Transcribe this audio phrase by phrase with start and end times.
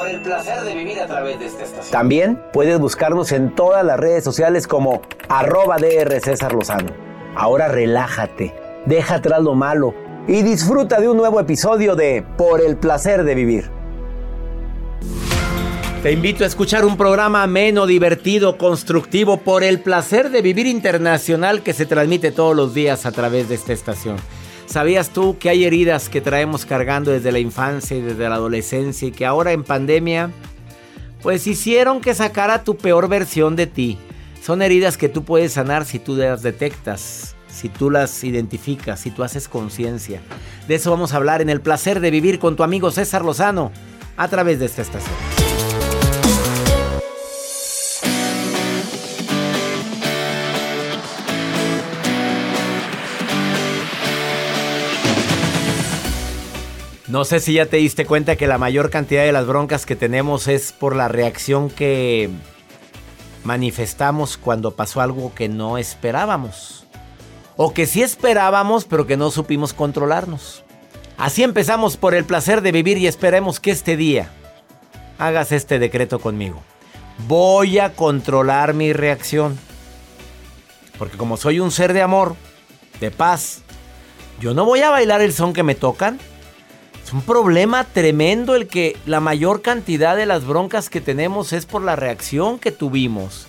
[0.00, 1.92] Por el placer de vivir a través de esta estación.
[1.92, 6.88] También puedes buscarnos en todas las redes sociales como arroba DR César Lozano.
[7.36, 8.54] Ahora relájate,
[8.86, 9.94] deja atrás lo malo
[10.26, 13.70] y disfruta de un nuevo episodio de Por el placer de vivir.
[16.02, 21.62] Te invito a escuchar un programa ameno, divertido, constructivo por el placer de vivir internacional
[21.62, 24.16] que se transmite todos los días a través de esta estación.
[24.70, 29.08] ¿Sabías tú que hay heridas que traemos cargando desde la infancia y desde la adolescencia
[29.08, 30.30] y que ahora en pandemia
[31.22, 33.98] pues hicieron que sacara tu peor versión de ti?
[34.40, 39.10] Son heridas que tú puedes sanar si tú las detectas, si tú las identificas, si
[39.10, 40.20] tú haces conciencia.
[40.68, 43.72] De eso vamos a hablar en el placer de vivir con tu amigo César Lozano
[44.16, 45.49] a través de esta estación.
[57.10, 59.96] No sé si ya te diste cuenta que la mayor cantidad de las broncas que
[59.96, 62.30] tenemos es por la reacción que
[63.42, 66.86] manifestamos cuando pasó algo que no esperábamos.
[67.56, 70.62] O que sí esperábamos, pero que no supimos controlarnos.
[71.18, 74.30] Así empezamos por el placer de vivir y esperemos que este día
[75.18, 76.62] hagas este decreto conmigo.
[77.26, 79.58] Voy a controlar mi reacción.
[80.96, 82.36] Porque como soy un ser de amor,
[83.00, 83.62] de paz,
[84.40, 86.20] yo no voy a bailar el son que me tocan.
[87.10, 91.66] Es un problema tremendo el que la mayor cantidad de las broncas que tenemos es
[91.66, 93.48] por la reacción que tuvimos.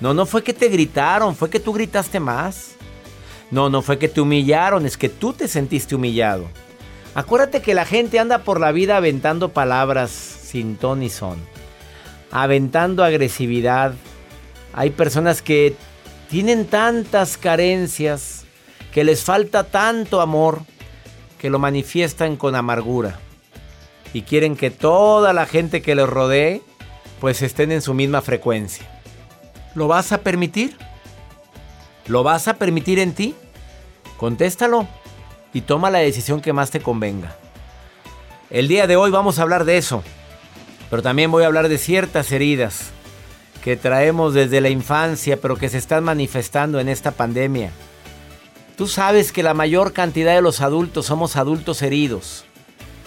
[0.00, 2.70] No, no fue que te gritaron, fue que tú gritaste más.
[3.50, 6.48] No, no fue que te humillaron, es que tú te sentiste humillado.
[7.14, 11.36] Acuérdate que la gente anda por la vida aventando palabras sin ton ni son.
[12.30, 13.92] Aventando agresividad.
[14.72, 15.76] Hay personas que
[16.30, 18.46] tienen tantas carencias,
[18.90, 20.62] que les falta tanto amor
[21.38, 23.18] que lo manifiestan con amargura
[24.12, 26.62] y quieren que toda la gente que les rodee
[27.20, 28.86] pues estén en su misma frecuencia.
[29.74, 30.76] ¿Lo vas a permitir?
[32.06, 33.34] ¿Lo vas a permitir en ti?
[34.16, 34.86] Contéstalo
[35.52, 37.36] y toma la decisión que más te convenga.
[38.50, 40.02] El día de hoy vamos a hablar de eso,
[40.88, 42.90] pero también voy a hablar de ciertas heridas
[43.64, 47.72] que traemos desde la infancia, pero que se están manifestando en esta pandemia.
[48.76, 52.44] Tú sabes que la mayor cantidad de los adultos somos adultos heridos,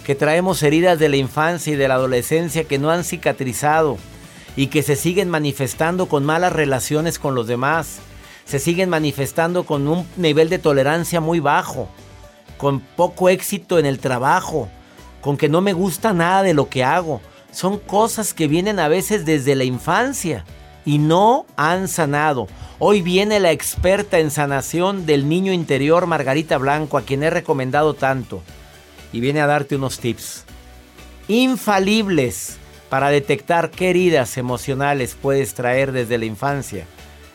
[0.03, 3.99] que traemos heridas de la infancia y de la adolescencia que no han cicatrizado
[4.55, 7.99] y que se siguen manifestando con malas relaciones con los demás,
[8.45, 11.87] se siguen manifestando con un nivel de tolerancia muy bajo,
[12.57, 14.69] con poco éxito en el trabajo,
[15.21, 17.21] con que no me gusta nada de lo que hago.
[17.51, 20.45] Son cosas que vienen a veces desde la infancia
[20.85, 22.47] y no han sanado.
[22.79, 27.93] Hoy viene la experta en sanación del niño interior, Margarita Blanco, a quien he recomendado
[27.93, 28.41] tanto.
[29.11, 30.45] Y viene a darte unos tips
[31.27, 32.57] infalibles
[32.89, 36.85] para detectar qué heridas emocionales puedes traer desde la infancia.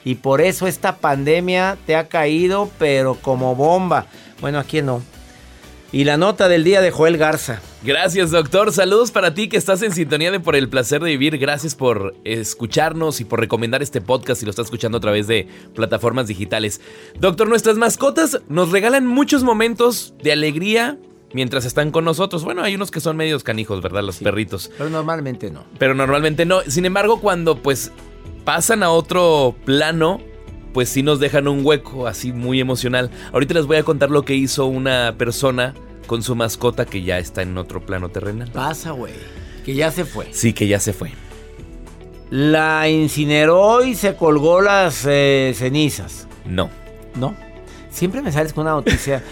[0.04, 4.06] Y por eso esta pandemia te ha caído, pero como bomba.
[4.40, 5.00] Bueno, aquí no.
[5.94, 7.60] Y la nota del día de Joel Garza.
[7.84, 8.72] Gracias, doctor.
[8.72, 11.38] Saludos para ti que estás en sintonía de Por el placer de vivir.
[11.38, 15.46] Gracias por escucharnos y por recomendar este podcast si lo estás escuchando a través de
[15.72, 16.80] plataformas digitales.
[17.20, 20.98] Doctor, nuestras mascotas nos regalan muchos momentos de alegría
[21.32, 22.42] mientras están con nosotros.
[22.42, 24.02] Bueno, hay unos que son medios canijos, ¿verdad?
[24.02, 24.72] Los perritos.
[24.76, 25.64] Pero normalmente no.
[25.78, 26.62] Pero normalmente no.
[26.62, 27.92] Sin embargo, cuando pues
[28.44, 30.20] pasan a otro plano,
[30.74, 33.10] pues sí nos dejan un hueco así muy emocional.
[33.32, 35.72] Ahorita les voy a contar lo que hizo una persona
[36.06, 38.50] con su mascota que ya está en otro plano terrenal.
[38.52, 39.14] Pasa, güey.
[39.64, 40.26] Que ya se fue.
[40.32, 41.12] Sí, que ya se fue.
[42.28, 46.26] La incineró y se colgó las eh, cenizas.
[46.44, 46.68] No.
[47.14, 47.34] ¿No?
[47.90, 49.22] Siempre me sales con una noticia.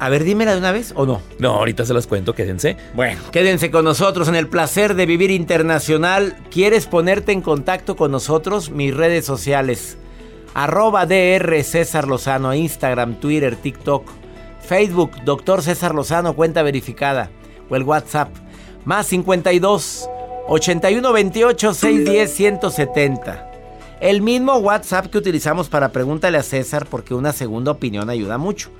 [0.00, 1.22] A ver, dímela de una vez o no.
[1.38, 2.76] No, ahorita se las cuento, quédense.
[2.94, 6.36] Bueno, quédense con nosotros en el placer de vivir internacional.
[6.50, 8.70] ¿Quieres ponerte en contacto con nosotros?
[8.70, 9.96] Mis redes sociales.
[10.54, 14.08] Arroba DR César Lozano, Instagram, Twitter, TikTok,
[14.60, 17.30] Facebook, Doctor César Lozano, cuenta verificada.
[17.68, 18.28] O el WhatsApp.
[18.84, 20.08] Más 52
[20.48, 23.50] 81 28 610 170.
[24.00, 28.70] El mismo WhatsApp que utilizamos para pregúntale a César porque una segunda opinión ayuda mucho.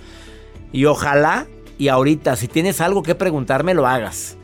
[0.73, 4.37] Y ojalá y ahorita si tienes algo que preguntarme lo hagas.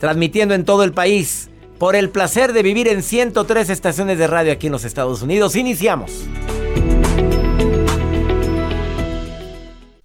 [0.00, 1.48] Transmitiendo en todo el país
[1.78, 5.56] por el placer de vivir en 103 estaciones de radio aquí en los Estados Unidos.
[5.56, 6.26] Iniciamos.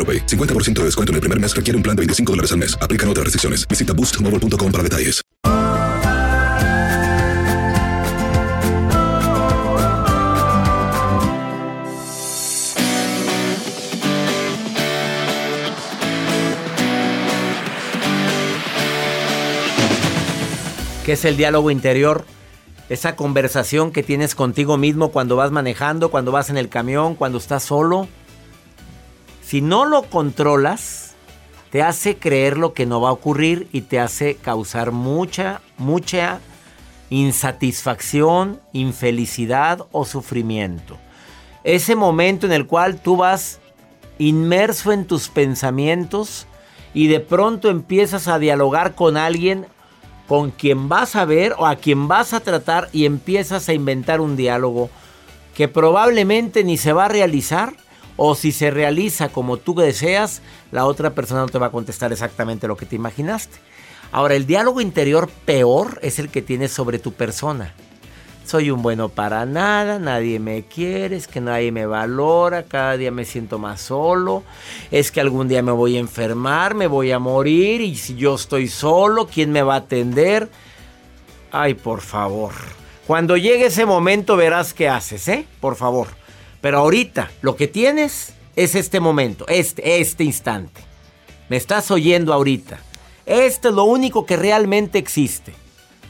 [0.00, 0.26] AroPay.
[0.26, 2.78] 50% de descuento en el primer mes requiere un plan de 25 dólares al mes.
[2.80, 3.68] Aplican otras restricciones.
[3.68, 5.20] Visita boostmobile.com para detalles.
[21.10, 22.24] ¿Qué es el diálogo interior?
[22.88, 27.38] Esa conversación que tienes contigo mismo cuando vas manejando, cuando vas en el camión, cuando
[27.38, 28.06] estás solo.
[29.50, 31.16] Si no lo controlas,
[31.70, 36.38] te hace creer lo que no va a ocurrir y te hace causar mucha, mucha
[37.08, 40.98] insatisfacción, infelicidad o sufrimiento.
[41.64, 43.58] Ese momento en el cual tú vas
[44.18, 46.46] inmerso en tus pensamientos
[46.94, 49.66] y de pronto empiezas a dialogar con alguien
[50.28, 54.20] con quien vas a ver o a quien vas a tratar y empiezas a inventar
[54.20, 54.90] un diálogo
[55.56, 57.74] que probablemente ni se va a realizar
[58.22, 62.12] o si se realiza como tú deseas, la otra persona no te va a contestar
[62.12, 63.56] exactamente lo que te imaginaste.
[64.12, 67.72] Ahora, el diálogo interior peor es el que tienes sobre tu persona.
[68.44, 73.10] Soy un bueno para nada, nadie me quiere, es que nadie me valora, cada día
[73.10, 74.42] me siento más solo,
[74.90, 78.34] es que algún día me voy a enfermar, me voy a morir y si yo
[78.34, 80.50] estoy solo, ¿quién me va a atender?
[81.52, 82.52] Ay, por favor.
[83.06, 85.46] Cuando llegue ese momento verás qué haces, ¿eh?
[85.58, 86.19] Por favor.
[86.60, 90.80] Pero ahorita lo que tienes es este momento, este, este instante.
[91.48, 92.78] Me estás oyendo ahorita.
[93.26, 95.54] Esto es lo único que realmente existe.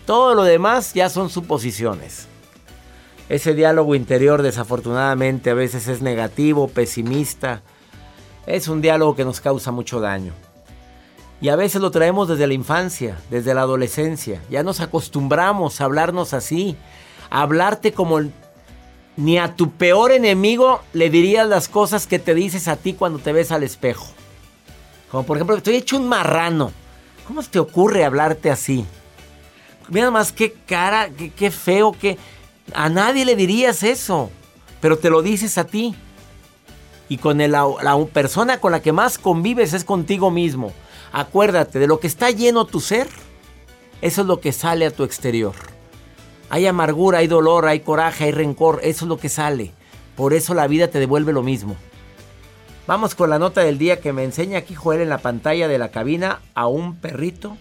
[0.06, 2.26] Todo lo demás ya son suposiciones.
[3.28, 7.62] Ese diálogo interior desafortunadamente a veces es negativo, pesimista.
[8.46, 10.32] Es un diálogo que nos causa mucho daño.
[11.40, 14.42] Y a veces lo traemos desde la infancia, desde la adolescencia.
[14.50, 16.76] Ya nos acostumbramos a hablarnos así,
[17.30, 18.20] a hablarte como
[19.16, 23.18] ni a tu peor enemigo le dirías las cosas que te dices a ti cuando
[23.18, 24.06] te ves al espejo.
[25.10, 26.72] Como por ejemplo, estoy hecho un marrano.
[27.26, 28.84] ¿Cómo te ocurre hablarte así?
[29.88, 32.16] Mira más qué cara, qué, feo, que
[32.72, 34.30] a nadie le dirías eso,
[34.80, 35.94] pero te lo dices a ti.
[37.08, 37.48] Y con la,
[37.82, 40.72] la persona con la que más convives es contigo mismo.
[41.12, 43.08] Acuérdate, de lo que está lleno tu ser,
[44.00, 45.54] eso es lo que sale a tu exterior.
[46.50, 49.70] Hay amargura, hay dolor, hay coraje, hay rencor, eso es lo que sale.
[50.16, 51.76] Por eso la vida te devuelve lo mismo.
[52.86, 55.78] Vamos con la nota del día que me enseña aquí Joel en la pantalla de
[55.78, 57.56] la cabina a un perrito.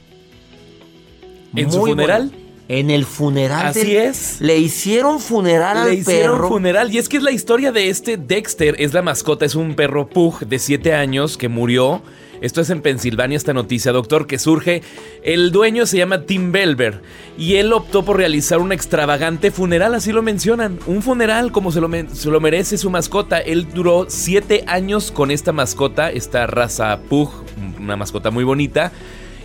[1.56, 2.32] ¿En su funeral?
[2.68, 3.68] En el funeral.
[3.68, 4.42] Así es.
[4.42, 5.90] Le hicieron funeral al perro.
[5.90, 6.94] Le hicieron funeral.
[6.94, 8.76] Y es que es la historia de este Dexter.
[8.80, 12.02] Es la mascota, es un perro pug de 7 años que murió
[12.42, 14.82] esto es en Pensilvania, esta noticia, doctor, que surge.
[15.24, 17.02] El dueño se llama Tim Belver
[17.38, 20.80] y él optó por realizar un extravagante funeral, así lo mencionan.
[20.88, 23.40] Un funeral como se lo, se lo merece su mascota.
[23.40, 27.32] Él duró siete años con esta mascota, esta raza Pug,
[27.80, 28.92] una mascota muy bonita.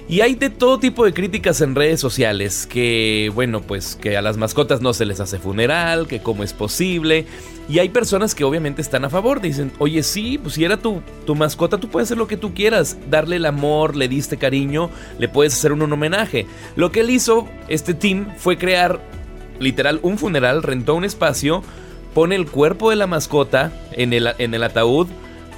[0.07, 4.23] Y hay de todo tipo de críticas en redes sociales, que bueno, pues que a
[4.23, 7.25] las mascotas no se les hace funeral, que cómo es posible.
[7.71, 11.01] Y hay personas que obviamente están a favor, dicen, oye sí, pues si era tu,
[11.25, 14.91] tu mascota, tú puedes hacer lo que tú quieras, darle el amor, le diste cariño,
[15.19, 16.47] le puedes hacer un, homenaje.
[16.77, 19.01] Lo que él hizo, este team, fue crear
[19.59, 21.63] literal un funeral, rentó un espacio,
[22.13, 25.09] pone el cuerpo de la mascota en el, en el ataúd,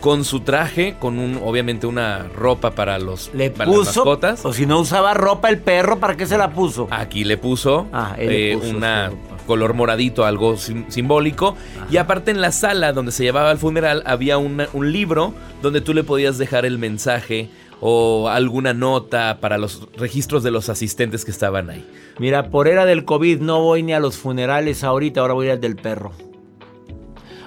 [0.06, 4.44] con su traje, con un, obviamente una ropa para los le puso, las mascotas.
[4.44, 6.86] O si no usaba ropa el perro, ¿para qué se la puso?
[6.92, 9.10] Aquí le puso, ah, eh, una
[9.48, 11.56] color moradito, algo simbólico.
[11.90, 15.92] Y aparte en la sala donde se llevaba el funeral había un libro donde tú
[15.92, 21.32] le podías dejar el mensaje o alguna nota para los registros de los asistentes que
[21.32, 21.84] estaban ahí.
[22.20, 25.60] Mira, por era del COVID no voy ni a los funerales ahorita, ahora voy al
[25.60, 26.12] del perro.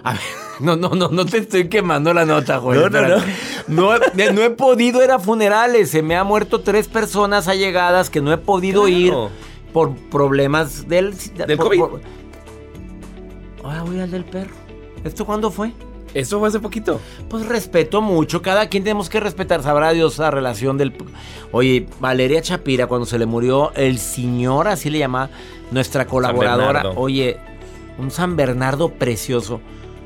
[0.04, 0.49] A ver.
[0.60, 2.80] No, no, no, no te estoy quemando la nota, güey.
[2.80, 3.18] No, no, no.
[3.68, 5.92] No, no, he podido ir a funerales.
[5.92, 9.14] Se me han muerto tres personas allegadas que no he podido ir
[9.72, 11.82] por problemas del, del COVID.
[13.64, 14.54] Ahora voy al del perro.
[15.04, 15.72] ¿Esto cuándo fue?
[16.14, 17.00] Eso fue hace poquito.
[17.30, 18.42] Pues respeto mucho.
[18.42, 19.62] Cada quien tenemos que respetar.
[19.62, 20.94] Sabrá Dios la relación del.
[21.52, 25.30] Oye, Valeria Chapira, cuando se le murió el señor, así le llama
[25.72, 26.90] nuestra colaboradora.
[26.96, 27.38] Oye,
[27.98, 29.62] un San Bernardo precioso.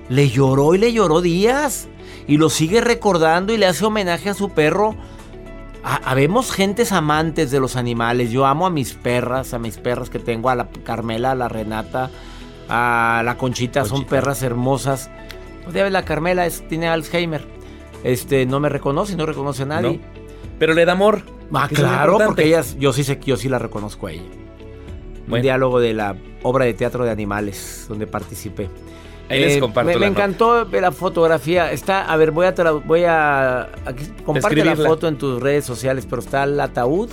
[0.09, 1.87] Le lloró y le lloró días.
[2.27, 4.95] Y lo sigue recordando y le hace homenaje a su perro.
[5.83, 8.31] Habemos gentes amantes de los animales.
[8.31, 11.49] Yo amo a mis perras, a mis perras que tengo, a la Carmela, a la
[11.49, 12.09] Renata,
[12.69, 15.09] a la Conchita, son perras hermosas.
[15.65, 17.45] Pues la Carmela es, tiene Alzheimer.
[18.03, 19.99] Este, no me reconoce, no reconoce a nadie.
[20.59, 21.23] Pero le da amor.
[21.53, 24.23] Ah, claro, porque ellas, yo sí sé que yo sí la reconozco a ella.
[25.29, 28.69] Un diálogo de la obra de teatro de animales donde participé.
[29.29, 29.99] Ahí les eh, comparto.
[29.99, 31.71] Me, encantó la fotografía.
[31.71, 32.53] Está, a ver, voy a,
[32.85, 33.69] voy a,
[34.25, 37.09] comparte la foto en tus redes sociales, pero está el ataúd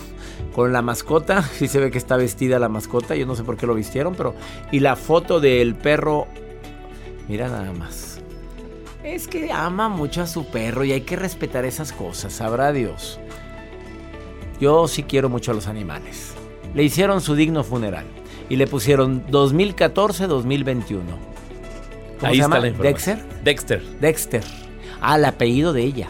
[0.54, 1.42] con la mascota.
[1.52, 3.14] Sí se ve que está vestida la mascota.
[3.14, 4.34] Yo no sé por qué lo vistieron, pero
[4.72, 6.26] y la foto del perro.
[7.28, 8.20] Mira nada más.
[9.04, 13.18] Es que ama mucho a su perro y hay que respetar esas cosas, sabrá Dios.
[14.60, 16.34] Yo sí quiero mucho a los animales.
[16.74, 18.04] Le hicieron su digno funeral
[18.50, 21.29] y le pusieron 2014-2021.
[22.22, 22.60] Ahí se llama?
[22.60, 23.18] ¿Dexter?
[23.42, 23.82] Dexter.
[24.00, 24.44] Dexter.
[25.00, 26.08] Ah, el apellido de ella.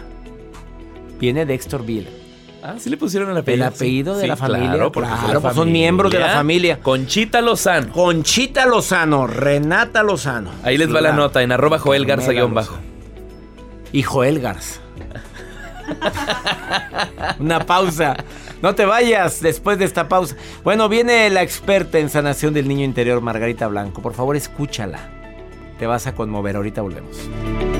[1.18, 2.08] Viene Dexterville.
[2.62, 3.66] Ah, sí le pusieron el apellido.
[3.66, 4.70] El apellido de la familia.
[4.70, 6.80] Claro, porque pues son miembros de la familia.
[6.80, 7.92] Conchita Lozano.
[7.92, 10.50] Conchita Lozano, Renata Lozano.
[10.62, 12.78] Ahí les va la nota en arroba Joel Garza guion bajo.
[13.92, 14.80] Y Joel Garza.
[17.38, 18.16] Una pausa.
[18.62, 20.36] No te vayas después de esta pausa.
[20.62, 24.02] Bueno, viene la experta en sanación del niño interior, Margarita Blanco.
[24.02, 25.19] Por favor, escúchala.
[25.80, 26.56] Te vas a conmover.
[26.56, 27.79] Ahorita volvemos.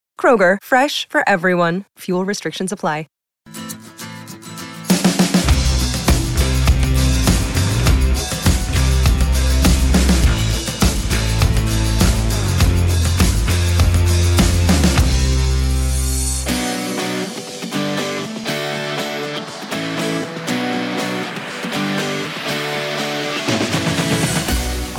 [0.21, 1.85] Kroger, fresh for everyone.
[1.97, 3.07] Fuel restrictions apply.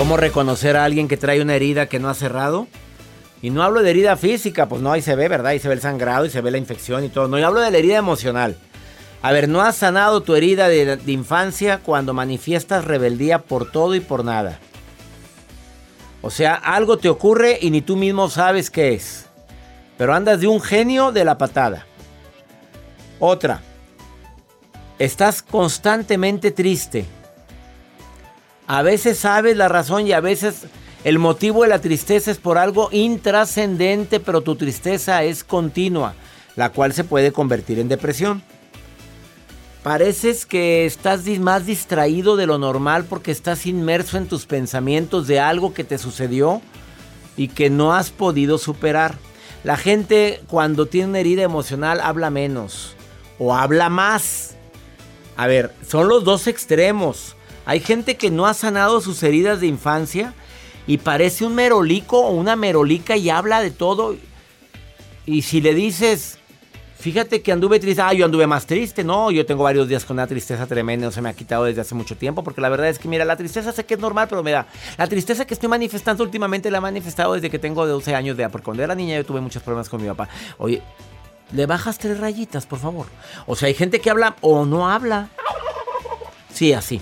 [0.03, 2.67] ¿Cómo reconocer a alguien que trae una herida que no ha cerrado?
[3.43, 5.49] Y no hablo de herida física, pues no, ahí se ve, ¿verdad?
[5.49, 7.27] Ahí se ve el sangrado y se ve la infección y todo.
[7.27, 8.57] No, yo hablo de la herida emocional.
[9.21, 13.97] A ver, no has sanado tu herida de, de infancia cuando manifiestas rebeldía por todo
[13.97, 14.61] y por nada.
[16.23, 19.27] O sea, algo te ocurre y ni tú mismo sabes qué es.
[19.99, 21.85] Pero andas de un genio de la patada.
[23.19, 23.61] Otra.
[25.01, 27.07] Estás constantemente triste.
[28.69, 30.67] A veces sabes la razón y a veces
[31.05, 36.15] el motivo de la tristeza es por algo intrascendente, pero tu tristeza es continua,
[36.55, 38.43] la cual se puede convertir en depresión.
[39.83, 45.41] Pareces que estás más distraído de lo normal porque estás inmerso en tus pensamientos de
[45.41, 46.63] algo que te sucedió
[47.37, 49.17] y que no has podido superar.
[49.65, 52.95] La gente cuando tiene una herida emocional habla menos
[53.41, 54.55] o habla más.
[55.37, 57.35] A ver, son los dos extremos.
[57.65, 60.33] Hay gente que no ha sanado sus heridas de infancia
[60.87, 64.17] y parece un merolico o una merolica y habla de todo.
[65.27, 66.39] Y si le dices,
[66.99, 70.17] fíjate que anduve triste, ah, yo anduve más triste, no, yo tengo varios días con
[70.17, 72.89] una tristeza tremenda, no se me ha quitado desde hace mucho tiempo, porque la verdad
[72.89, 74.67] es que, mira, la tristeza sé que es normal, pero me da.
[74.99, 78.45] La tristeza que estoy manifestando últimamente la he manifestado desde que tengo 12 años de
[78.45, 80.29] edad, porque cuando era niña yo tuve muchos problemas con mi papá.
[80.59, 80.83] Oye,
[81.53, 83.07] le bajas tres rayitas, por favor.
[83.47, 85.29] O sea, hay gente que habla o no habla.
[86.53, 87.01] Sí, así.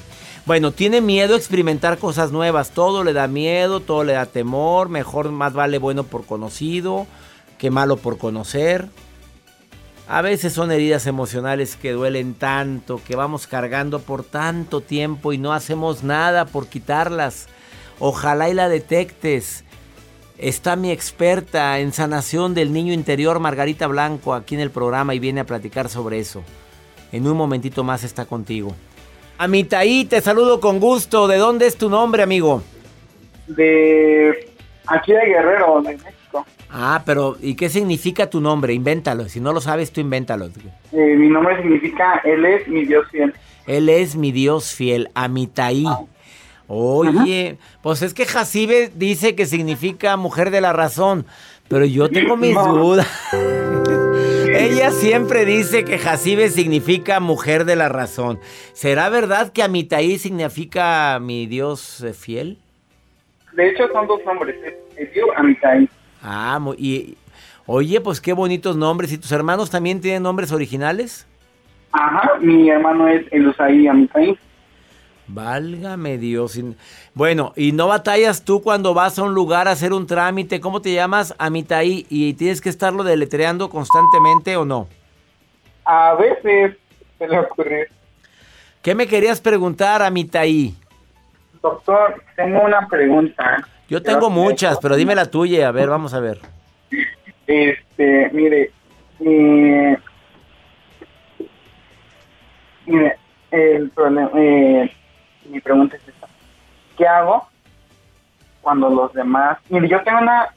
[0.50, 2.72] Bueno, tiene miedo a experimentar cosas nuevas.
[2.72, 4.88] Todo le da miedo, todo le da temor.
[4.88, 7.06] Mejor más vale bueno por conocido
[7.56, 8.88] que malo por conocer.
[10.08, 15.38] A veces son heridas emocionales que duelen tanto, que vamos cargando por tanto tiempo y
[15.38, 17.46] no hacemos nada por quitarlas.
[18.00, 19.62] Ojalá y la detectes.
[20.36, 25.20] Está mi experta en sanación del niño interior, Margarita Blanco, aquí en el programa y
[25.20, 26.42] viene a platicar sobre eso.
[27.12, 28.74] En un momentito más está contigo.
[29.40, 31.26] Amitaí, te saludo con gusto.
[31.26, 32.62] ¿De dónde es tu nombre, amigo?
[33.46, 34.50] De
[34.86, 36.44] aquí de Guerrero, de México.
[36.70, 38.74] Ah, pero ¿y qué significa tu nombre?
[38.74, 39.30] Invéntalo.
[39.30, 40.50] Si no lo sabes, tú invéntalo.
[40.92, 43.32] Eh, mi nombre significa Él es mi Dios fiel.
[43.66, 45.86] Él es mi Dios fiel, Amitaí.
[46.66, 51.24] Oye, pues es que Jacibe dice que significa mujer de la razón,
[51.66, 53.08] pero yo tengo mis dudas.
[54.60, 58.38] Ella siempre dice que Jacibe significa mujer de la razón.
[58.74, 62.58] ¿Será verdad que Amitaí significa mi Dios fiel?
[63.54, 64.56] De hecho, son dos nombres.
[64.98, 65.88] Es Dios Amitaí.
[66.22, 67.16] Ah, y
[67.64, 69.10] oye, pues qué bonitos nombres.
[69.12, 71.26] ¿Y tus hermanos también tienen nombres originales?
[71.92, 74.38] Ajá, mi hermano es Elusaí Amitaí.
[75.32, 76.58] Válgame Dios.
[77.14, 80.60] Bueno, ¿y no batallas tú cuando vas a un lugar a hacer un trámite?
[80.60, 81.34] ¿Cómo te llamas?
[81.38, 82.06] Amitaí.
[82.08, 84.88] ¿Y tienes que estarlo deletreando constantemente o no?
[85.84, 86.76] A veces
[87.18, 87.88] se le ocurre.
[88.82, 90.74] ¿Qué me querías preguntar, Amitaí?
[91.62, 93.68] Doctor, tengo una pregunta.
[93.88, 95.68] Yo tengo muchas, pero dime la tuya.
[95.68, 96.40] A ver, vamos a ver.
[97.46, 98.70] Este, mire,
[99.20, 99.96] eh,
[102.86, 103.16] mire,
[103.50, 104.90] el problema, eh,
[105.50, 106.28] mi pregunta es esta.
[106.96, 107.48] ¿Qué hago
[108.60, 109.58] cuando los demás...
[109.68, 110.48] Mire, yo tengo una...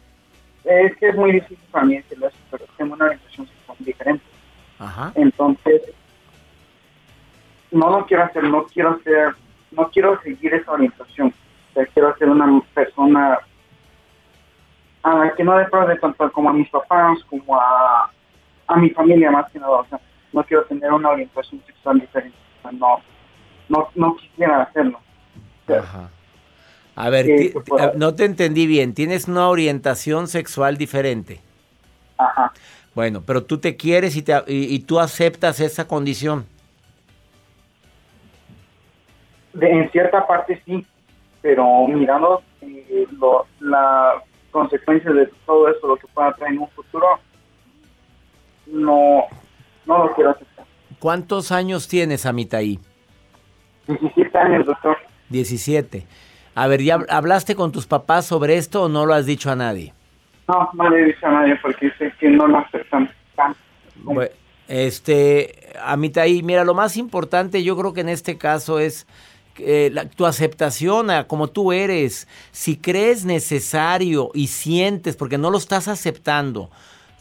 [0.64, 4.24] Es que es muy difícil para mí decirlo eso, pero tengo una orientación sexual diferente.
[4.80, 5.12] Ajá.
[5.16, 5.82] Entonces,
[7.72, 9.36] no lo quiero hacer, no quiero ser...
[9.72, 11.34] No quiero seguir esa orientación.
[11.72, 13.40] O sea, quiero ser una persona
[15.04, 18.10] a la que no de tanto como a mis papás, como a,
[18.68, 20.00] a mi familia más que nada, o sea,
[20.32, 23.02] no quiero tener una orientación sexual diferente, o sea, no,
[23.74, 25.00] no, no quisiera hacerlo.
[25.68, 26.10] Ajá.
[26.96, 28.94] A ver, pues, ah, no te entendí bien.
[28.94, 31.42] Tienes una orientación sexual diferente.
[32.18, 32.54] Ajá.
[32.94, 36.46] Bueno, pero tú te quieres y, te- y- y tú aceptas esa condición.
[39.54, 40.86] De, en cierta parte sí,
[41.42, 46.70] pero mirando eh, lo, la consecuencia de todo esto, lo que pueda traer en un
[46.70, 47.08] futuro,
[48.68, 49.24] no,
[49.88, 50.66] no lo quiero aceptar.
[51.00, 52.80] ¿Cuántos años tienes, Amitaí?
[53.88, 54.98] 17 años, doctor.
[55.30, 56.06] 17.
[56.56, 59.56] A ver, ¿ya hablaste con tus papás sobre esto o no lo has dicho a
[59.56, 59.94] nadie?
[60.48, 63.60] No, no le he dicho a nadie porque sé que no lo aceptan tanto.
[64.04, 64.32] Bue-
[64.68, 69.06] Este, Amitaí, mira, lo más importante yo creo que en este caso es
[69.58, 72.28] eh, la- tu aceptación a como tú eres.
[72.52, 76.70] Si crees necesario y sientes, porque no lo estás aceptando,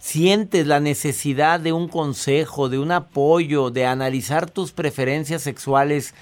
[0.00, 6.14] sientes la necesidad de un consejo, de un apoyo, de analizar tus preferencias sexuales,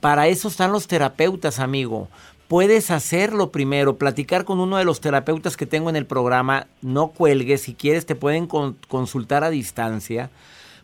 [0.00, 2.08] para eso están los terapeutas, amigo.
[2.48, 6.66] Puedes hacerlo primero, platicar con uno de los terapeutas que tengo en el programa.
[6.82, 10.30] No cuelgues, si quieres te pueden con- consultar a distancia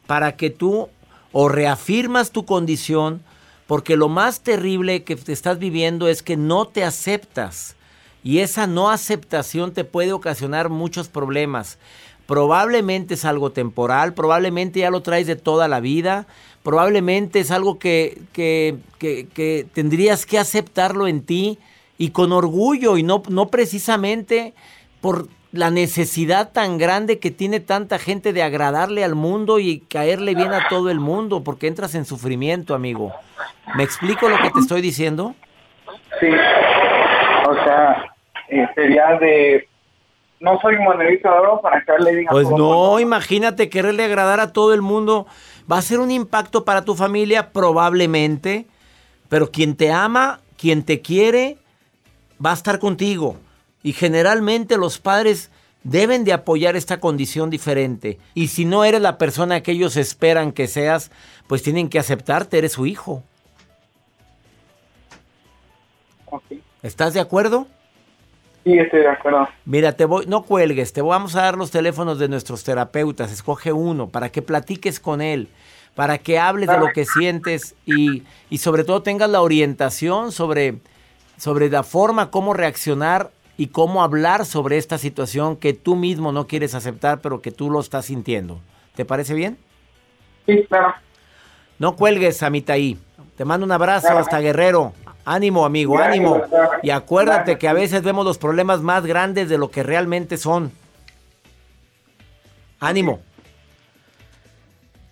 [0.07, 0.89] para que tú
[1.33, 3.23] o reafirmas tu condición,
[3.67, 7.77] porque lo más terrible que te estás viviendo es que no te aceptas.
[8.25, 11.79] Y esa no aceptación te puede ocasionar muchos problemas.
[12.27, 16.27] Probablemente es algo temporal, probablemente ya lo traes de toda la vida,
[16.63, 21.59] probablemente es algo que, que- que- que tendrías que aceptarlo en ti
[21.99, 24.55] y con orgullo y no, no precisamente
[25.01, 30.35] por la necesidad tan grande que tiene tanta gente de agradarle al mundo y caerle
[30.37, 33.13] bien a todo el mundo, porque entras en sufrimiento, amigo.
[33.75, 35.35] ¿Me explico lo que te estoy diciendo?
[36.21, 36.29] Sí,
[37.49, 38.05] o sea,
[38.49, 39.67] eh, sería de...
[40.41, 44.41] No soy monedita de oro para que le diga Pues todo no, imagínate quererle agradar
[44.41, 45.27] a todo el mundo.
[45.71, 48.67] Va a ser un impacto para tu familia, probablemente.
[49.29, 51.59] Pero quien te ama, quien te quiere,
[52.45, 53.37] va a estar contigo.
[53.83, 55.51] Y generalmente los padres
[55.83, 58.19] deben de apoyar esta condición diferente.
[58.35, 61.11] Y si no eres la persona que ellos esperan que seas,
[61.49, 63.23] pues tienen que aceptarte, eres su hijo.
[66.83, 67.67] ¿Estás de acuerdo?
[68.65, 69.49] Sí, estoy de acuerdo.
[69.65, 73.73] Mira, te voy, no cuelgues, te vamos a dar los teléfonos de nuestros terapeutas, escoge
[73.73, 75.49] uno para que platiques con él,
[75.95, 80.79] para que hables de lo que sientes y, y sobre todo tengas la orientación sobre,
[81.39, 86.47] sobre la forma cómo reaccionar y cómo hablar sobre esta situación que tú mismo no
[86.47, 88.61] quieres aceptar, pero que tú lo estás sintiendo.
[88.95, 89.59] ¿Te parece bien?
[90.47, 90.95] Sí, claro.
[91.79, 92.99] No cuelgues, Amitaí.
[93.37, 94.93] Te mando un abrazo hasta Guerrero.
[95.25, 96.39] Ánimo, amigo, Gracias, ánimo.
[96.39, 96.69] doctor.
[96.83, 97.59] Y acuérdate Gracias.
[97.59, 100.73] que a veces vemos los problemas más grandes de lo que realmente son.
[102.81, 103.21] Ánimo.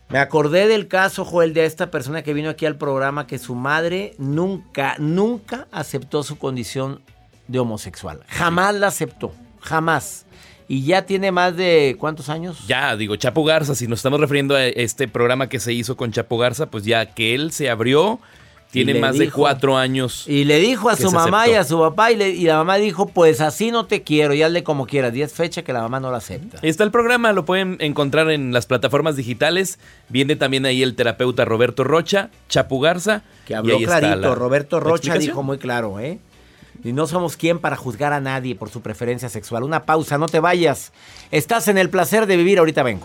[0.09, 3.55] Me acordé del caso, Joel, de esta persona que vino aquí al programa que su
[3.55, 7.03] madre nunca, nunca aceptó su condición
[7.47, 8.21] de homosexual.
[8.29, 9.33] Jamás la aceptó.
[9.61, 10.25] Jamás.
[10.67, 12.67] Y ya tiene más de ¿cuántos años?
[12.67, 16.11] Ya, digo, Chapo Garza, si nos estamos refiriendo a este programa que se hizo con
[16.13, 18.19] Chapo Garza, pues ya que él se abrió,
[18.71, 20.25] tiene más de cuatro años.
[20.29, 22.77] Y le dijo a su mamá y a su papá y, le- y la mamá
[22.77, 25.15] dijo, pues así no te quiero, y hazle como quieras.
[25.17, 26.59] Y es fecha que la mamá no la acepta.
[26.63, 29.79] Está el programa, lo pueden encontrar en las plataformas digitales.
[30.09, 33.23] Viene también ahí el terapeuta Roberto Rocha, Chapu Garza.
[33.47, 36.19] Que habló clarito, la- Roberto Rocha dijo muy claro, ¿eh?
[36.85, 39.65] Y no somos quien para juzgar a nadie por su preferencia sexual.
[39.65, 40.93] Una pausa, no te vayas.
[41.33, 43.05] Estás en el placer de vivir, ahorita vengo.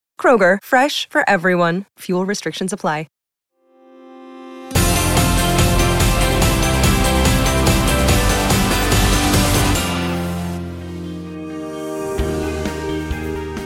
[0.21, 1.85] Kroger, fresh for everyone.
[1.97, 3.07] Fuel restrictions apply.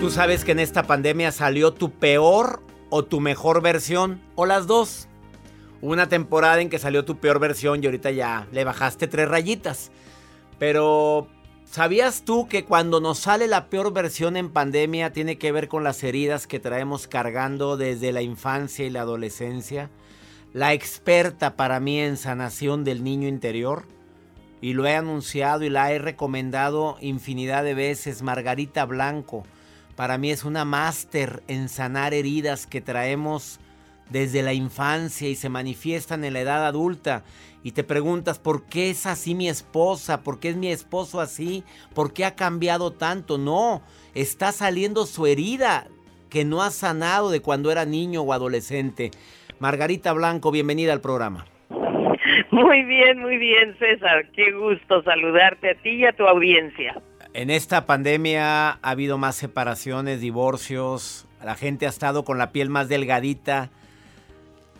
[0.05, 4.21] ¿Tú sabes que en esta pandemia salió tu peor o tu mejor versión?
[4.35, 5.07] ¿O las dos?
[5.81, 9.91] Una temporada en que salió tu peor versión y ahorita ya le bajaste tres rayitas.
[10.59, 11.27] Pero,
[11.75, 15.83] ¿sabías tú que cuando nos sale la peor versión en pandemia tiene que ver con
[15.83, 19.89] las heridas que traemos cargando desde la infancia y la adolescencia?
[20.53, 23.83] La experta para mí en sanación del niño interior,
[24.61, 29.43] y lo he anunciado y la he recomendado infinidad de veces, Margarita Blanco
[29.97, 33.59] para mí es una máster en sanar heridas que traemos
[34.09, 37.23] desde la infancia y se manifiestan en la edad adulta.
[37.65, 40.21] Y te preguntas, ¿por qué es así mi esposa?
[40.21, 41.63] ¿Por qué es mi esposo así?
[41.95, 43.39] ¿Por qué ha cambiado tanto?
[43.39, 43.81] No,
[44.13, 45.87] está saliendo su herida
[46.29, 49.09] que no ha sanado de cuando era niño o adolescente.
[49.57, 51.47] Margarita Blanco, bienvenida al programa.
[52.51, 54.29] Muy bien, muy bien, César.
[54.35, 57.01] Qué gusto saludarte a ti y a tu audiencia.
[57.33, 62.69] En esta pandemia ha habido más separaciones, divorcios, la gente ha estado con la piel
[62.69, 63.71] más delgadita.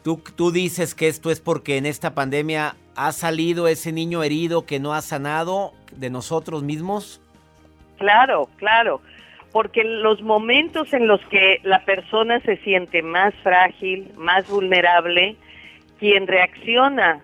[0.06, 4.64] ¿Tú, tú dices que esto es porque en esta pandemia ha salido ese niño herido
[4.64, 7.20] que no ha sanado de nosotros mismos?
[7.98, 9.02] Claro, claro,
[9.52, 15.38] porque los momentos en los que la persona se siente más frágil, más vulnerable,
[15.98, 17.22] quien reacciona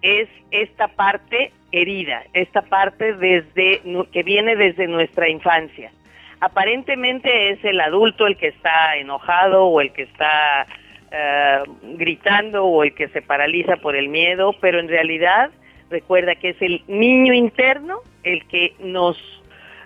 [0.00, 5.92] es esta parte herida, esta parte desde que viene desde nuestra infancia.
[6.40, 10.66] Aparentemente es el adulto el que está enojado o el que está
[11.10, 11.62] eh,
[11.94, 15.50] gritando o el que se paraliza por el miedo, pero en realidad
[15.90, 19.16] recuerda que es el niño interno el que nos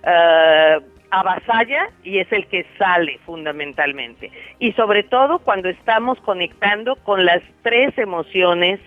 [0.02, 4.30] uh, avasalla y es el que sale fundamentalmente.
[4.58, 8.80] Y sobre todo cuando estamos conectando con las tres emociones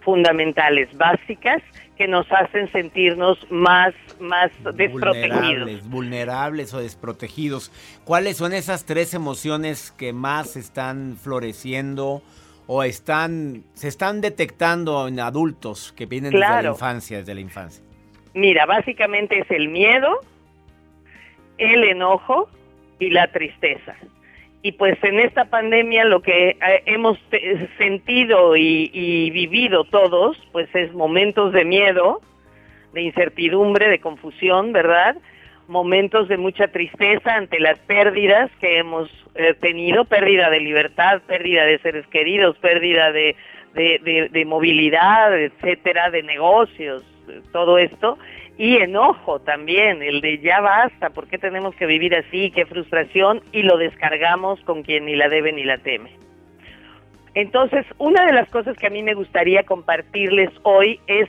[0.00, 1.62] fundamentales, básicas,
[1.96, 5.40] que nos hacen sentirnos más, más desprotegidos.
[5.40, 7.70] Vulnerables, vulnerables o desprotegidos.
[8.04, 12.22] ¿Cuáles son esas tres emociones que más están floreciendo
[12.66, 17.84] o están, se están detectando en adultos que vienen desde la infancia, desde la infancia?
[18.34, 20.20] Mira, básicamente es el miedo,
[21.58, 22.48] el enojo
[22.98, 23.94] y la tristeza
[24.64, 27.18] y pues en esta pandemia lo que eh, hemos
[27.76, 32.22] sentido y, vivido todos, pues es momentos de miedo,
[32.94, 35.18] de incertidumbre, de confusión, ¿verdad?
[35.68, 41.66] Momentos de mucha tristeza ante las pérdidas que hemos eh, tenido, pérdida de libertad, pérdida
[41.66, 43.36] de seres queridos, pérdida de,
[43.74, 47.02] de movilidad, etcétera, de negocios,
[47.52, 48.16] todo esto
[48.56, 52.50] y enojo también, el de ya basta, ¿por qué tenemos que vivir así?
[52.52, 56.10] Qué frustración y lo descargamos con quien ni la debe ni la teme.
[57.34, 61.28] Entonces, una de las cosas que a mí me gustaría compartirles hoy es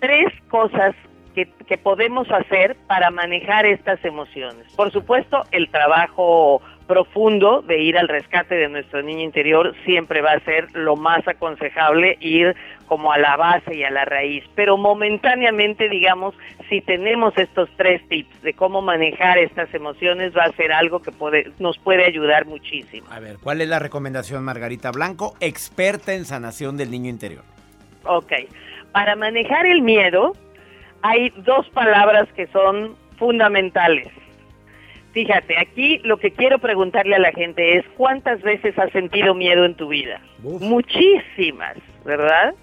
[0.00, 0.94] tres cosas
[1.36, 4.66] que, que podemos hacer para manejar estas emociones.
[4.74, 10.32] Por supuesto, el trabajo profundo de ir al rescate de nuestro niño interior siempre va
[10.32, 14.44] a ser lo más aconsejable ir como a la base y a la raíz.
[14.54, 16.34] Pero momentáneamente, digamos,
[16.68, 21.12] si tenemos estos tres tips de cómo manejar estas emociones, va a ser algo que
[21.12, 23.06] puede, nos puede ayudar muchísimo.
[23.10, 27.44] A ver, ¿cuál es la recomendación, Margarita Blanco, experta en sanación del niño interior?
[28.04, 28.32] Ok,
[28.92, 30.32] para manejar el miedo
[31.02, 34.08] hay dos palabras que son fundamentales
[35.16, 39.64] Fíjate, aquí lo que quiero preguntarle a la gente es cuántas veces has sentido miedo
[39.64, 40.20] en tu vida.
[40.42, 42.54] Muchísimas, ¿verdad?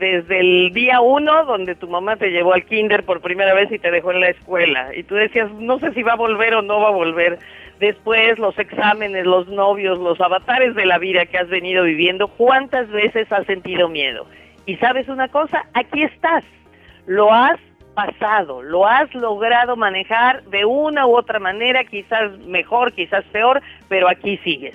[0.00, 3.78] Desde el día uno, donde tu mamá te llevó al kinder por primera vez y
[3.78, 4.94] te dejó en la escuela.
[4.96, 7.38] Y tú decías, no sé si va a volver o no va a volver.
[7.78, 12.88] Después los exámenes, los novios, los avatares de la vida que has venido viviendo, ¿cuántas
[12.90, 14.26] veces has sentido miedo?
[14.66, 16.44] Y sabes una cosa, aquí estás.
[17.06, 17.58] Lo has
[17.94, 24.08] pasado, lo has logrado manejar de una u otra manera, quizás mejor, quizás peor, pero
[24.08, 24.74] aquí sigues.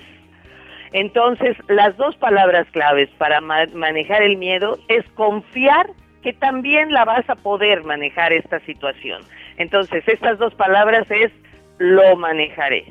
[0.92, 5.90] Entonces, las dos palabras claves para manejar el miedo es confiar
[6.22, 9.22] que también la vas a poder manejar esta situación.
[9.58, 11.32] Entonces, estas dos palabras es
[11.78, 12.86] lo manejaré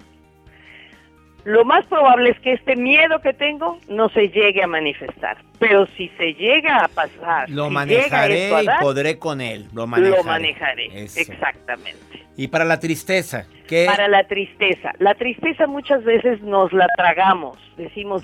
[1.46, 5.38] lo más probable es que este miedo que tengo no se llegue a manifestar.
[5.60, 9.68] Pero si se llega a pasar, lo si manejaré y podré con él.
[9.74, 10.18] Lo manejaré.
[10.18, 12.26] Lo manejaré, exactamente.
[12.36, 13.46] ¿Y para la tristeza?
[13.68, 13.86] ¿qué?
[13.86, 14.92] Para la tristeza.
[15.00, 17.58] La tristeza muchas veces nos la tragamos.
[17.78, 18.24] Decimos,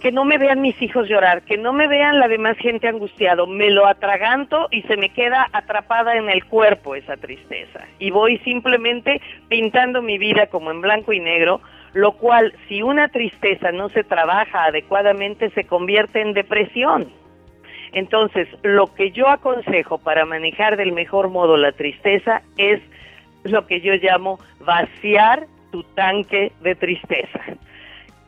[0.00, 3.46] que no me vean mis hijos llorar, que no me vean la demás gente angustiado,
[3.46, 7.80] me lo atraganto y se me queda atrapada en el cuerpo esa tristeza.
[7.98, 11.60] Y voy simplemente pintando mi vida como en blanco y negro,
[11.96, 17.10] lo cual si una tristeza no se trabaja adecuadamente se convierte en depresión.
[17.92, 22.82] Entonces, lo que yo aconsejo para manejar del mejor modo la tristeza es
[23.44, 27.40] lo que yo llamo vaciar tu tanque de tristeza.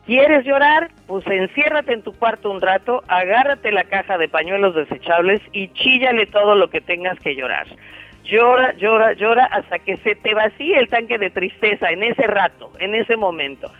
[0.07, 0.89] ¿Quieres llorar?
[1.05, 6.25] Pues enciérrate en tu cuarto un rato, agárrate la caja de pañuelos desechables y chíllale
[6.25, 7.67] todo lo que tengas que llorar.
[8.29, 12.71] Llora, llora, llora hasta que se te vacíe el tanque de tristeza en ese rato,
[12.79, 13.71] en ese momento.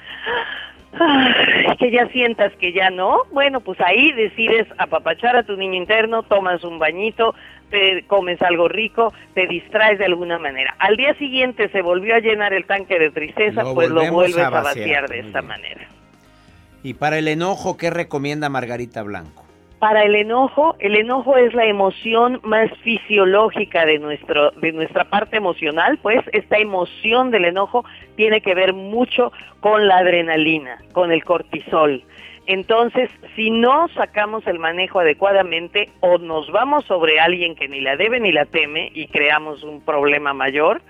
[1.80, 6.24] que ya sientas que ya no, bueno, pues ahí decides apapachar a tu niño interno,
[6.24, 7.36] tomas un bañito,
[7.70, 10.76] te comes algo rico, te distraes de alguna manera.
[10.80, 14.50] Al día siguiente se volvió a llenar el tanque de tristeza, pues lo vuelves a
[14.50, 15.88] vaciar de esta manera.
[16.82, 19.49] ¿Y para el enojo qué recomienda Margarita Blanco?
[19.80, 25.38] Para el enojo, el enojo es la emoción más fisiológica de nuestro de nuestra parte
[25.38, 27.86] emocional, pues esta emoción del enojo
[28.18, 32.04] tiene que ver mucho con la adrenalina, con el cortisol.
[32.46, 37.96] Entonces, si no sacamos el manejo adecuadamente o nos vamos sobre alguien que ni la
[37.96, 40.82] debe ni la teme y creamos un problema mayor,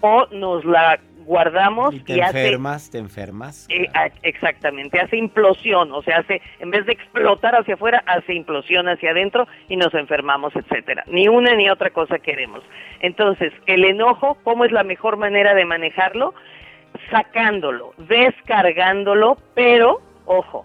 [0.00, 3.66] o nos la guardamos y te enfermas, te enfermas.
[3.68, 3.86] Eh,
[4.22, 9.10] exactamente, hace implosión, o sea, hace en vez de explotar hacia afuera, hace implosión hacia
[9.10, 11.04] adentro y nos enfermamos, etcétera.
[11.06, 12.62] Ni una ni otra cosa queremos.
[13.00, 16.34] Entonces, el enojo, ¿cómo es la mejor manera de manejarlo?
[17.10, 20.64] Sacándolo, descargándolo, pero ojo,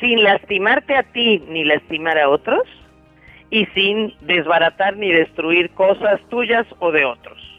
[0.00, 2.64] sin lastimarte a ti ni lastimar a otros
[3.50, 7.49] y sin desbaratar ni destruir cosas tuyas o de otros.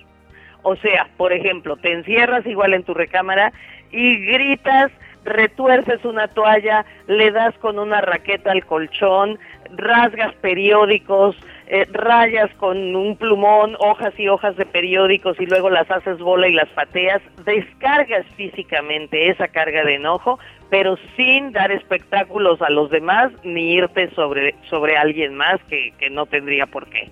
[0.63, 3.51] O sea, por ejemplo, te encierras igual en tu recámara
[3.91, 4.91] y gritas,
[5.23, 9.39] retuerces una toalla, le das con una raqueta al colchón,
[9.75, 11.35] rasgas periódicos,
[11.67, 16.47] eh, rayas con un plumón hojas y hojas de periódicos y luego las haces bola
[16.47, 22.89] y las pateas, descargas físicamente esa carga de enojo, pero sin dar espectáculos a los
[22.89, 27.09] demás ni irte sobre, sobre alguien más que, que no tendría por qué.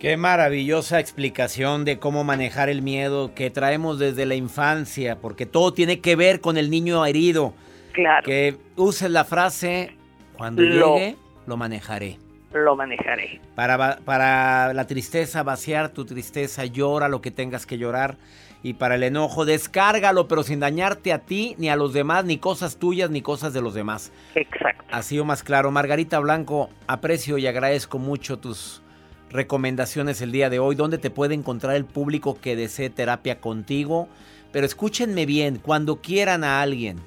[0.00, 5.74] Qué maravillosa explicación de cómo manejar el miedo que traemos desde la infancia, porque todo
[5.74, 7.52] tiene que ver con el niño herido.
[7.92, 8.24] Claro.
[8.24, 9.94] Que uses la frase,
[10.38, 12.16] cuando llegue, lo manejaré.
[12.54, 13.42] Lo manejaré.
[13.54, 18.16] Para, para la tristeza, vaciar tu tristeza, llora lo que tengas que llorar.
[18.62, 22.38] Y para el enojo, descárgalo, pero sin dañarte a ti, ni a los demás, ni
[22.38, 24.12] cosas tuyas, ni cosas de los demás.
[24.34, 24.82] Exacto.
[24.90, 25.70] Así o más claro.
[25.70, 28.82] Margarita Blanco, aprecio y agradezco mucho tus
[29.30, 34.08] recomendaciones el día de hoy, donde te puede encontrar el público que desee terapia contigo.
[34.52, 36.98] Pero escúchenme bien, cuando quieran a alguien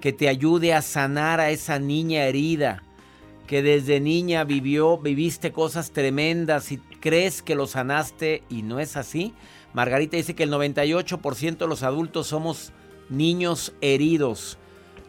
[0.00, 2.82] que te ayude a sanar a esa niña herida,
[3.46, 8.96] que desde niña vivió, viviste cosas tremendas y crees que lo sanaste y no es
[8.96, 9.34] así.
[9.74, 12.72] Margarita dice que el 98% de los adultos somos
[13.08, 14.58] niños heridos.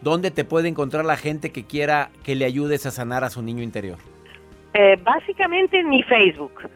[0.02, 3.42] ¿Dónde te puede encontrar la gente que quiera que le ayudes a sanar a su
[3.42, 4.13] niño interior?
[4.74, 6.68] Eh, básicamente en mi Facebook.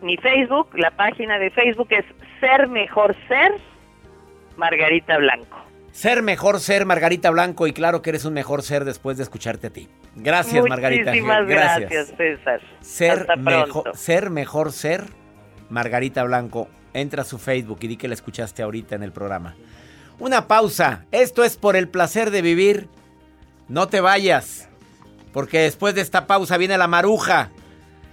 [0.00, 2.04] Mi Facebook, la página de Facebook es
[2.40, 3.52] Ser Mejor Ser
[4.56, 5.64] Margarita Blanco.
[5.90, 9.68] Ser mejor ser Margarita Blanco y claro que eres un mejor ser después de escucharte
[9.68, 9.88] a ti.
[10.16, 11.10] Gracias Margarita.
[11.10, 12.60] Muchísimas gracias, César.
[12.80, 15.04] Ser, mejor, ser mejor ser
[15.70, 16.68] Margarita Blanco.
[16.94, 19.54] Entra a su Facebook y di que la escuchaste ahorita en el programa.
[20.18, 21.06] Una pausa.
[21.12, 22.88] Esto es por el placer de vivir.
[23.68, 24.68] No te vayas.
[25.34, 27.50] Porque después de esta pausa viene la maruja.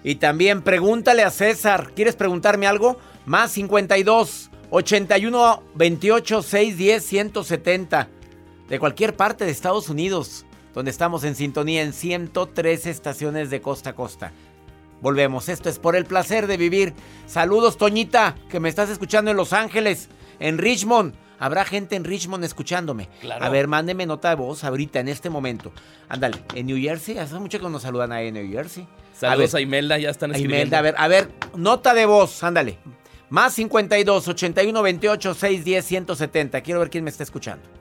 [0.03, 1.93] Y también pregúntale a César.
[1.95, 2.97] ¿Quieres preguntarme algo?
[3.25, 8.09] Más 52 81 28 610 170.
[8.67, 10.45] De cualquier parte de Estados Unidos.
[10.73, 14.31] donde estamos en sintonía en 103 estaciones de costa a costa.
[15.01, 16.93] Volvemos, esto es por el placer de vivir.
[17.27, 20.07] Saludos, Toñita, que me estás escuchando en Los Ángeles,
[20.39, 21.13] en Richmond.
[21.41, 23.09] Habrá gente en Richmond escuchándome.
[23.19, 23.43] Claro.
[23.43, 25.71] A ver, mándeme nota de voz ahorita, en este momento.
[26.07, 28.87] Ándale, en New Jersey, hace mucho que nos saludan ahí en New Jersey.
[29.11, 30.67] Saludos a, a, Imelda, ya están escribiendo.
[30.67, 32.77] Imelda, a ver, a ver, nota de voz, ándale.
[33.29, 36.61] Más 52 81 28 610 170.
[36.61, 37.80] Quiero ver quién me está escuchando.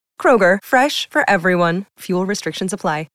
[0.21, 1.87] Kroger, fresh for everyone.
[2.01, 3.07] Fuel restrictions apply.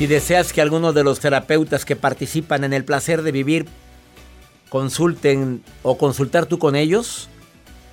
[0.00, 3.66] Si deseas que algunos de los terapeutas que participan en el placer de vivir
[4.70, 7.28] consulten o consultar tú con ellos,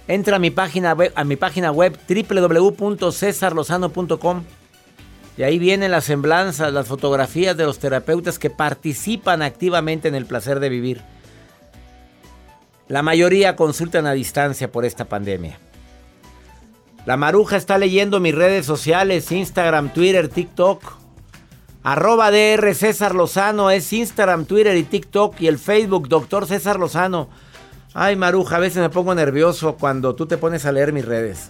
[0.08, 4.43] entra a mi página web, a mi página web www.cesarlozano.com
[5.38, 10.26] y ahí vienen las semblanzas, las fotografías de los terapeutas que participan activamente en el
[10.26, 11.03] placer de vivir.
[12.88, 15.60] La mayoría consultan a distancia por esta pandemia.
[17.05, 20.82] La maruja está leyendo mis redes sociales, Instagram, Twitter, TikTok.
[21.84, 27.30] Arroba DR César Lozano es Instagram, Twitter y TikTok y el Facebook Doctor César Lozano.
[28.00, 31.50] Ay, Maruja, a veces me pongo nervioso cuando tú te pones a leer mis redes.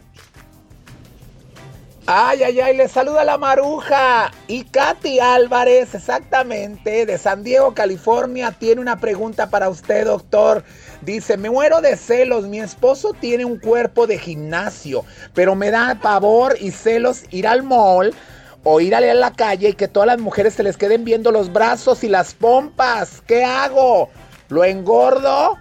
[2.06, 4.32] Ay, ay, ay, le saluda la Maruja.
[4.48, 10.64] Y Katy Álvarez, exactamente, de San Diego, California, tiene una pregunta para usted, doctor.
[11.02, 16.00] Dice, me muero de celos, mi esposo tiene un cuerpo de gimnasio, pero me da
[16.02, 18.16] pavor y celos ir al mall
[18.64, 21.30] o ir a leer la calle y que todas las mujeres se les queden viendo
[21.30, 23.22] los brazos y las pompas.
[23.28, 24.10] ¿Qué hago?
[24.48, 25.58] ¿Lo engordo?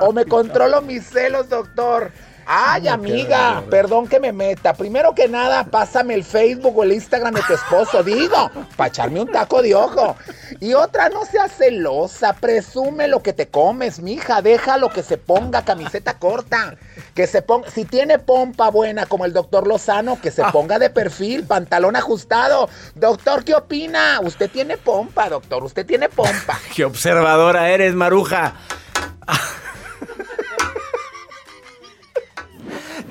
[0.00, 2.10] ¿O me controlo mis celos, doctor?
[2.46, 4.74] Ay, amiga, perdón que me meta.
[4.74, 9.20] Primero que nada, pásame el Facebook o el Instagram de tu esposo, digo, para echarme
[9.20, 10.16] un taco de ojo.
[10.60, 15.64] Y otra, no seas celosa, presume lo que te comes, mija, déjalo que se ponga
[15.64, 16.76] camiseta corta.
[17.14, 20.90] Que se ponga, si tiene pompa buena como el doctor Lozano, que se ponga de
[20.90, 22.68] perfil, pantalón ajustado.
[22.94, 24.20] Doctor, ¿qué opina?
[24.22, 26.58] Usted tiene pompa, doctor, usted tiene pompa.
[26.74, 28.54] ¡Qué observadora eres, Maruja!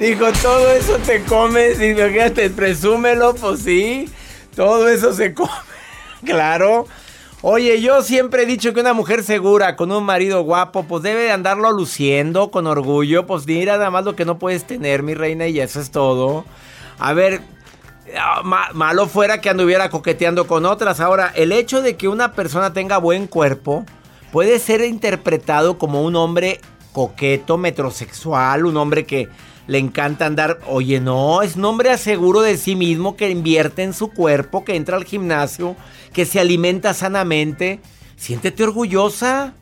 [0.02, 4.10] Dijo, todo eso te comes y fíjate, presúmelo, pues sí,
[4.56, 5.52] todo eso se come.
[6.26, 6.88] Claro.
[7.44, 11.22] Oye, yo siempre he dicho que una mujer segura con un marido guapo, pues debe
[11.24, 13.26] de andarlo luciendo con orgullo.
[13.28, 16.46] Pues mira nada más lo que no puedes tener, mi reina, y eso es todo.
[17.00, 17.42] A ver,
[18.20, 21.00] ah, ma- malo fuera que anduviera coqueteando con otras.
[21.00, 23.86] Ahora, el hecho de que una persona tenga buen cuerpo
[24.32, 26.60] puede ser interpretado como un hombre
[26.92, 29.28] coqueto, metrosexual, un hombre que
[29.72, 30.60] le encanta andar.
[30.68, 34.76] Oye, no, es un hombre aseguro de sí mismo que invierte en su cuerpo, que
[34.76, 35.78] entra al gimnasio,
[36.12, 37.80] que se alimenta sanamente.
[38.18, 39.54] Siéntete orgullosa.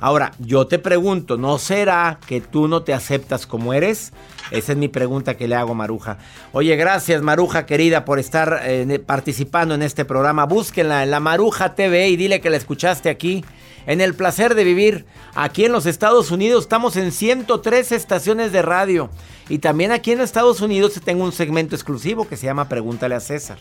[0.00, 4.14] Ahora, yo te pregunto, ¿no será que tú no te aceptas como eres?
[4.50, 6.16] Esa es mi pregunta que le hago Maruja.
[6.52, 10.46] Oye, gracias Maruja querida por estar eh, participando en este programa.
[10.46, 13.44] Búsquenla en la Maruja TV y dile que la escuchaste aquí.
[13.86, 15.04] En el placer de vivir
[15.34, 19.10] aquí en los Estados Unidos estamos en 103 estaciones de radio.
[19.48, 23.20] Y también aquí en Estados Unidos tengo un segmento exclusivo que se llama Pregúntale a
[23.20, 23.58] César.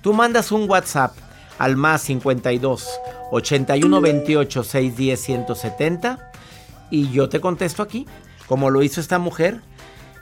[0.00, 1.12] Tú mandas un WhatsApp
[1.58, 2.88] al más 52
[3.30, 6.30] 81 28 610 170
[6.90, 8.06] y yo te contesto aquí,
[8.46, 9.60] como lo hizo esta mujer,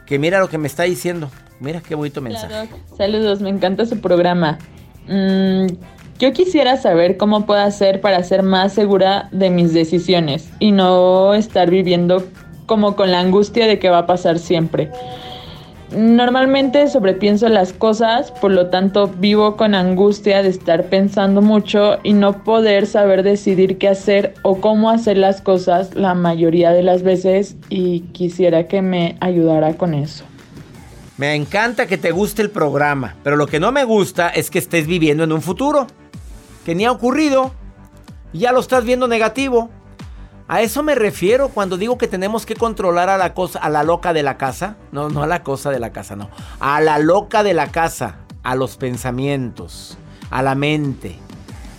[0.07, 1.30] que mira lo que me está diciendo.
[1.61, 2.68] Mira qué bonito mensaje.
[2.97, 4.59] Saludos, me encanta su programa.
[5.07, 5.66] Mm,
[6.19, 11.35] yo quisiera saber cómo puedo hacer para ser más segura de mis decisiones y no
[11.35, 12.25] estar viviendo
[12.67, 14.91] como con la angustia de que va a pasar siempre.
[15.93, 22.12] Normalmente sobrepienso las cosas, por lo tanto vivo con angustia de estar pensando mucho y
[22.12, 27.03] no poder saber decidir qué hacer o cómo hacer las cosas la mayoría de las
[27.03, 30.25] veces y quisiera que me ayudara con eso.
[31.19, 34.59] Me encanta que te guste el programa, pero lo que no me gusta es que
[34.59, 35.87] estés viviendo en un futuro
[36.67, 37.53] que ni ha ocurrido
[38.33, 39.71] ya lo estás viendo negativo.
[40.49, 43.85] A eso me refiero cuando digo que tenemos que controlar a la cosa, a la
[43.85, 44.77] loca de la casa.
[44.91, 46.29] No, no a la cosa de la casa, no.
[46.59, 49.97] A la loca de la casa, a los pensamientos,
[50.29, 51.21] a la mente.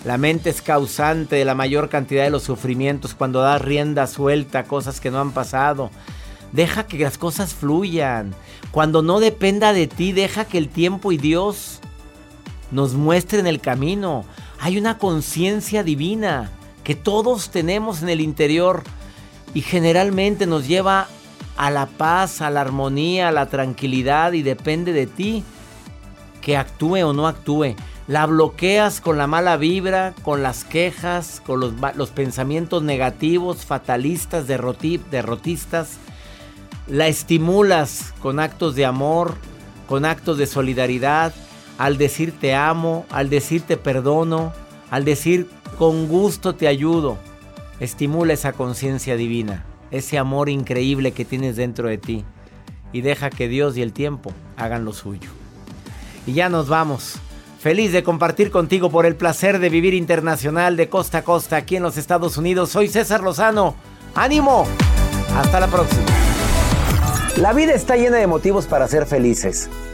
[0.06, 4.60] La mente es causante de la mayor cantidad de los sufrimientos cuando das rienda suelta
[4.60, 5.92] a cosas que no han pasado.
[6.54, 8.34] Deja que las cosas fluyan.
[8.72, 11.82] Cuando no dependa de ti, deja que el tiempo y Dios
[12.72, 14.24] nos muestren el camino.
[14.60, 16.51] Hay una conciencia divina
[16.84, 18.84] que todos tenemos en el interior
[19.53, 21.08] y generalmente nos lleva
[21.58, 25.43] a la paz, a la armonía, a la tranquilidad y depende de ti
[26.41, 27.76] que actúe o no actúe.
[28.08, 35.97] La bloqueas con la mala vibra, con las quejas, con los, pensamientos negativos, fatalistas, derrotistas.
[36.88, 39.36] La estimulas con actos de amor,
[39.89, 41.34] con actos de solidaridad,
[41.78, 44.54] al decir te amo, al decir te perdono,
[44.90, 45.48] al decir
[45.78, 47.18] con gusto te ayudo.
[47.80, 52.26] Estimula esa conciencia divina, ese amor increíble que tienes dentro de ti
[52.92, 55.30] y deja que Dios y el tiempo hagan lo suyo.
[56.26, 57.16] Y ya nos vamos.
[57.60, 61.76] Feliz de compartir contigo por el placer de vivir internacional de costa a costa aquí
[61.76, 62.70] en los Estados Unidos.
[62.70, 63.76] Soy César Lozano.
[64.16, 64.66] ¡Ánimo!
[65.36, 66.06] Hasta la próxima.
[67.38, 69.70] La vida está llena de motivos para ser felices.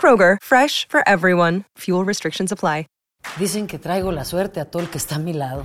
[0.00, 1.64] Kroger, fresh for everyone.
[1.80, 2.86] Fuel restrictions apply.
[3.38, 5.64] Dicen que traigo la suerte a todo el que está a mi lado.